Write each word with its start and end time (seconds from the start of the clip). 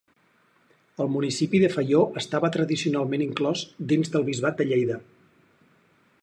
El 1.03 1.11
municipi 1.15 1.59
de 1.63 1.69
Faió 1.75 2.01
estava 2.21 2.51
tradicionalment 2.55 3.25
inclòs 3.27 3.63
dins 3.93 4.11
del 4.17 4.27
Bisbat 4.31 4.59
de 4.63 4.69
Lleida. 4.73 4.99